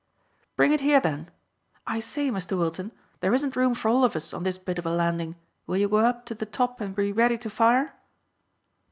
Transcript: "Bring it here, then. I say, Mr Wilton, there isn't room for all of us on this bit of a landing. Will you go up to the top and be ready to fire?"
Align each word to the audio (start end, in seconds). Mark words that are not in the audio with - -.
"Bring 0.55 0.73
it 0.73 0.79
here, 0.81 0.99
then. 0.99 1.29
I 1.85 1.99
say, 1.99 2.31
Mr 2.31 2.57
Wilton, 2.57 2.91
there 3.19 3.35
isn't 3.35 3.55
room 3.55 3.75
for 3.75 3.87
all 3.89 4.03
of 4.03 4.15
us 4.15 4.33
on 4.33 4.41
this 4.41 4.57
bit 4.57 4.79
of 4.79 4.85
a 4.87 4.91
landing. 4.91 5.35
Will 5.67 5.77
you 5.77 5.87
go 5.89 5.97
up 5.97 6.25
to 6.25 6.33
the 6.33 6.47
top 6.47 6.81
and 6.81 6.95
be 6.95 7.11
ready 7.11 7.37
to 7.37 7.49
fire?" 7.51 7.93